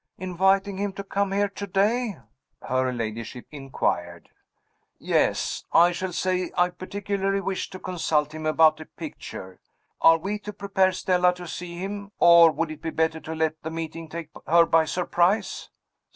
[0.17, 2.17] "Inviting him to come here to day?"
[2.63, 4.29] her ladyship inquired.
[4.97, 5.63] "Yes.
[5.71, 9.59] I shall say I particularly wish to consult him about a picture.
[10.01, 12.11] Are we to prepare Stella to see him?
[12.17, 15.69] or would it be better to let the meeting take her by surprise?"